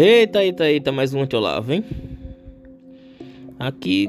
[0.00, 1.84] Eita, eita, eita, mais um anti-olavo, hein?
[3.58, 4.08] Aqui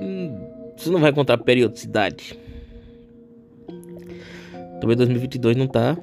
[0.77, 2.37] você não vai encontrar periodicidade.
[4.79, 5.97] Também 2022 não tá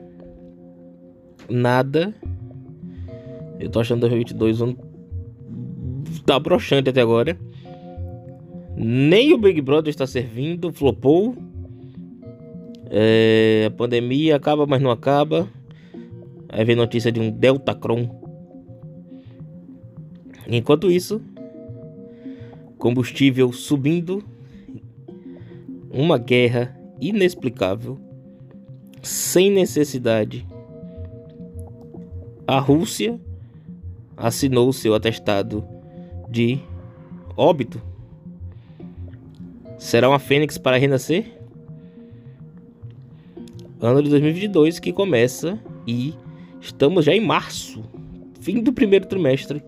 [1.49, 2.13] nada.
[3.61, 4.75] Eu tô achando 2022 um
[6.27, 7.39] tá broxante até agora.
[8.75, 11.37] Nem o Big Brother está servindo, flopou.
[12.91, 15.49] É, a pandemia acaba, mas não acaba.
[16.49, 18.26] Aí vem notícia de um Delta Cron.
[20.49, 21.21] Enquanto isso,
[22.79, 24.23] combustível subindo,
[25.91, 27.99] uma guerra inexplicável,
[29.03, 30.47] sem necessidade.
[32.47, 33.21] A Rússia
[34.17, 35.67] assinou seu atestado
[36.29, 36.61] de
[37.37, 37.81] óbito.
[39.79, 41.33] Será uma fênix para renascer?
[43.81, 46.15] Ano de 2022 que começa e
[46.61, 47.83] estamos já em março,
[48.41, 49.63] fim do primeiro trimestre.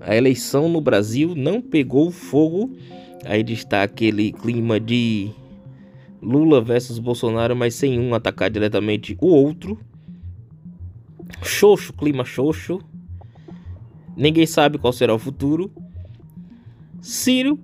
[0.00, 2.74] A eleição no Brasil não pegou fogo.
[3.24, 5.30] Aí está aquele clima de
[6.22, 9.78] Lula versus Bolsonaro, mas sem um atacar diretamente o outro.
[11.42, 12.80] Xoxo, clima xoxo.
[14.16, 15.70] Ninguém sabe qual será o futuro.
[17.00, 17.58] Ciro,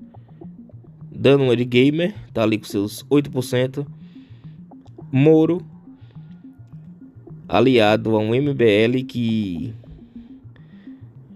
[1.11, 3.87] dando uma de gamer, tá ali com seus 8%.
[5.11, 5.61] Moro,
[7.49, 9.75] aliado a um MBL que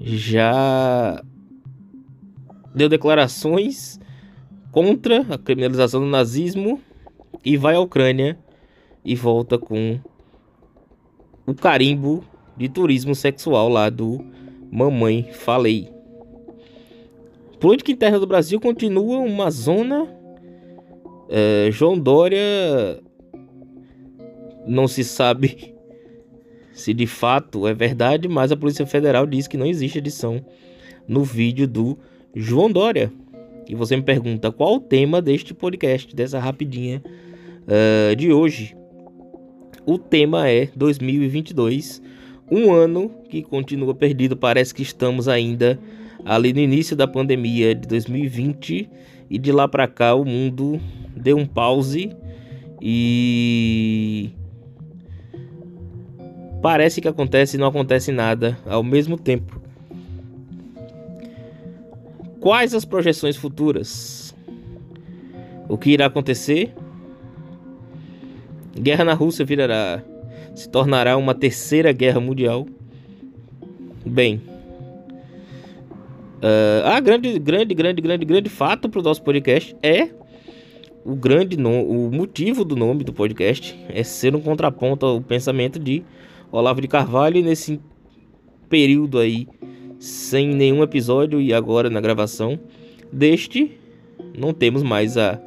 [0.00, 1.22] já
[2.74, 4.00] deu declarações
[4.72, 6.80] contra a criminalização do nazismo
[7.44, 8.38] e vai à Ucrânia
[9.04, 9.98] e volta com
[11.46, 12.24] o carimbo
[12.56, 14.24] de turismo sexual lá do
[14.70, 15.90] Mamãe Falei.
[17.58, 20.08] Política interna do Brasil continua uma zona.
[21.28, 23.02] É, João Dória
[24.66, 25.75] não se sabe
[26.72, 30.44] se de fato é verdade, mas a Polícia Federal diz que não existe edição
[31.06, 31.98] no vídeo do
[32.34, 33.12] João Dória.
[33.69, 37.03] E você me pergunta qual o tema deste podcast, dessa rapidinha
[37.62, 38.76] uh, de hoje.
[39.86, 42.03] O tema é 2022,
[42.50, 44.37] um ano que continua perdido.
[44.37, 45.78] Parece que estamos ainda
[46.25, 48.91] ali no início da pandemia de 2020
[49.28, 50.81] e de lá para cá o mundo
[51.16, 52.10] deu um pause
[52.82, 54.09] e
[56.62, 59.60] parece que acontece e não acontece nada ao mesmo tempo.
[62.41, 64.34] Quais as projeções futuras?
[65.69, 66.72] O que irá acontecer?
[68.78, 70.03] Guerra na Rússia virará
[70.54, 72.66] se tornará uma terceira guerra mundial.
[74.04, 74.41] Bem,
[76.43, 80.09] uh, a grande, grande, grande, grande, grande fato para o nosso podcast é
[81.04, 85.78] o grande no, o motivo do nome do podcast é ser um contraponto ao pensamento
[85.78, 86.03] de
[86.53, 87.81] Olavo de Carvalho nesse
[88.69, 89.47] período aí
[89.99, 92.59] sem nenhum episódio e agora na gravação
[93.12, 93.78] deste
[94.37, 95.38] não temos mais a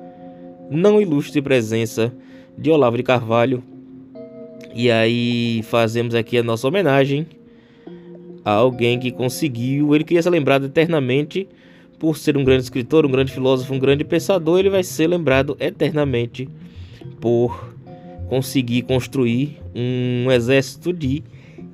[0.70, 2.14] não ilustre presença
[2.58, 3.64] de Olavo de Carvalho.
[4.74, 7.28] E aí fazemos aqui a nossa homenagem
[8.46, 11.48] a alguém que conseguiu, ele queria ser lembrado eternamente
[11.98, 15.56] por ser um grande escritor, um grande filósofo, um grande pensador, ele vai ser lembrado
[15.60, 16.50] eternamente
[17.22, 17.73] por
[18.34, 21.22] conseguir construir um exército de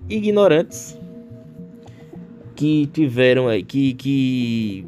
[0.09, 0.99] ignorantes
[2.53, 4.85] que tiveram que, que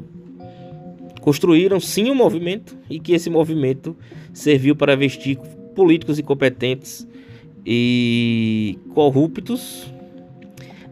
[1.22, 3.96] construíram sim um movimento e que esse movimento
[4.34, 5.38] serviu para vestir
[5.74, 7.08] políticos incompetentes
[7.64, 9.90] e corruptos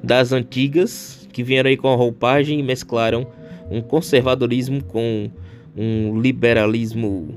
[0.03, 3.27] das antigas que vieram aí com a roupagem e mesclaram
[3.71, 5.29] um conservadorismo com
[5.77, 7.35] um liberalismo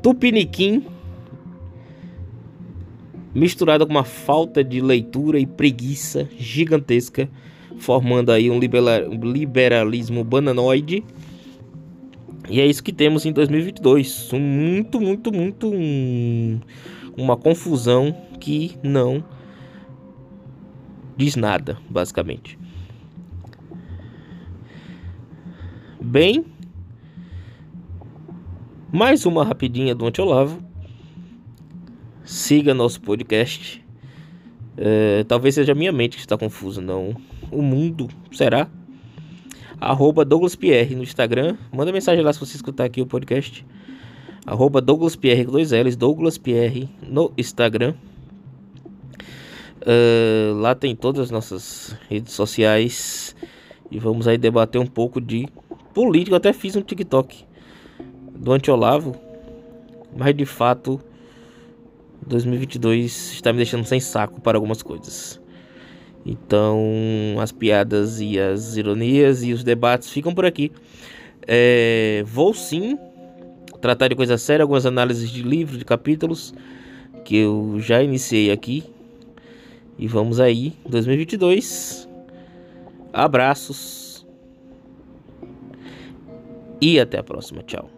[0.00, 0.84] tupiniquim
[3.38, 7.28] misturado com uma falta de leitura e preguiça gigantesca,
[7.78, 11.04] formando aí um liberalismo bananoide
[12.48, 14.32] e é isso que temos em 2022.
[14.32, 15.68] Um muito, muito, muito.
[15.68, 16.60] Um,
[17.16, 19.24] uma confusão que não
[21.16, 22.58] diz nada, basicamente.
[26.00, 26.44] Bem,
[28.92, 30.62] mais uma rapidinha do Antiolavo.
[32.26, 33.86] Siga nosso podcast.
[34.76, 37.14] É, talvez seja minha mente que está confusa, não.
[37.52, 38.68] O mundo será
[39.80, 41.56] arroba Douglas Pierre no Instagram.
[41.72, 43.64] Manda mensagem lá se você escutar aqui o podcast.
[44.44, 47.94] Arroba Douglas Pierre com dois L's, Douglas Pierre no Instagram.
[49.82, 53.36] Uh, lá tem todas as nossas redes sociais.
[53.88, 55.48] E vamos aí debater um pouco de
[55.94, 56.32] política.
[56.32, 57.44] Eu até fiz um TikTok
[58.34, 59.14] do Antiolavo.
[60.16, 61.00] Mas de fato,
[62.26, 65.40] 2022 está me deixando sem saco para algumas coisas.
[66.24, 70.72] Então, as piadas e as ironias e os debates ficam por aqui.
[71.46, 72.98] É, vou sim
[73.80, 76.52] tratar de coisa séria, algumas análises de livros, de capítulos
[77.24, 78.82] que eu já iniciei aqui.
[79.96, 82.08] E vamos aí, 2022.
[83.12, 84.26] Abraços.
[86.80, 87.62] E até a próxima.
[87.62, 87.95] Tchau.